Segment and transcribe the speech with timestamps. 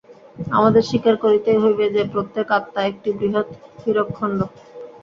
[0.51, 3.47] আমাদের স্বীকার করিতেই হইবে যে, প্রত্যেক আত্মা একটি বৃহৎ
[3.81, 4.39] হীরকখণ্ড।